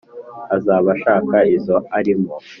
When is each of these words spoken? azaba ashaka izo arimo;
azaba 0.55 0.87
ashaka 0.95 1.37
izo 1.55 1.77
arimo; 1.97 2.33